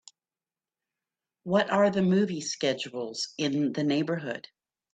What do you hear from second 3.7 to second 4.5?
the neighbourhood